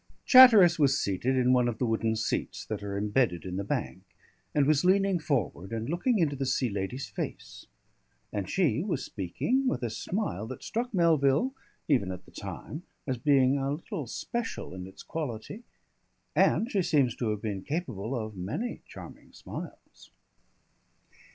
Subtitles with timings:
[0.25, 4.01] Chatteris was seated in one of the wooden seats that are embedded in the bank,
[4.55, 7.67] and was leaning forward and looking into the Sea Lady's face;
[8.33, 11.53] and she was speaking with a smile that struck Melville
[11.87, 15.61] even at the time as being a little special in its quality
[16.35, 20.09] and she seems to have been capable of many charming smiles.